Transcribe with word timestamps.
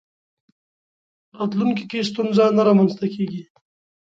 راتلونکي 1.37 1.83
کې 1.91 2.07
ستونزه 2.09 2.45
نه 2.57 2.61
رامنځته 2.67 3.05
کېږي. 3.15 3.43